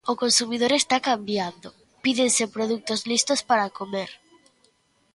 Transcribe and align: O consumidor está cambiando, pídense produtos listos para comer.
O 0.11 0.13
consumidor 0.23 0.71
está 0.75 0.97
cambiando, 1.09 1.67
pídense 2.03 2.43
produtos 2.55 2.99
listos 3.11 3.39
para 3.49 3.73
comer. 3.79 4.11